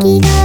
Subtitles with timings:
[0.00, 0.39] きが